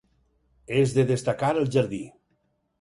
És 0.77 0.95
de 0.97 1.05
destacar 1.13 1.53
el 1.61 1.71
jardí. 1.79 2.03